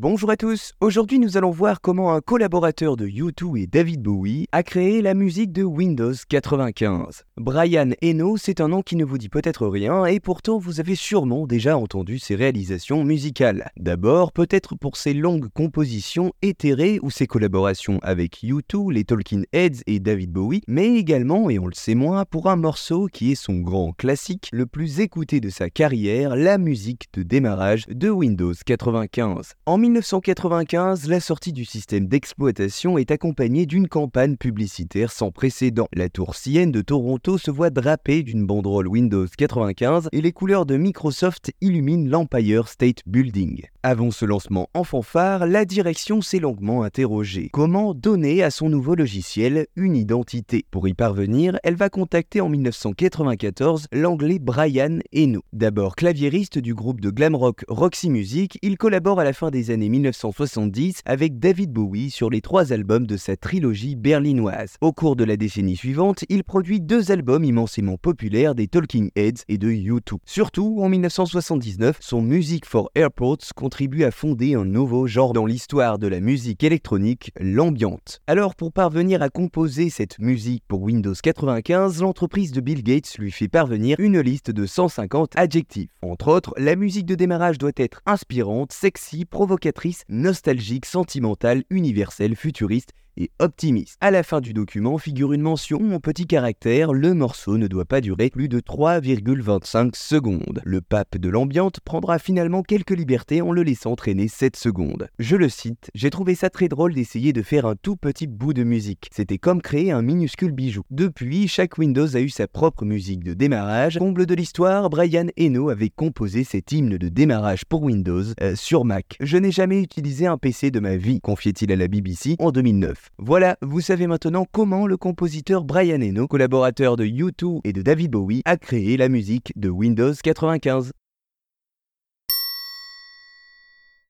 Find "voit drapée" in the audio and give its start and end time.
37.50-38.22